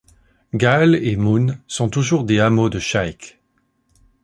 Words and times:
Gaal 0.55 0.95
et 0.95 1.15
Mun 1.15 1.59
sont 1.67 1.87
toujours 1.87 2.23
des 2.23 2.39
hameaux 2.39 2.69
de 2.71 2.79
Schaijk. 2.79 3.39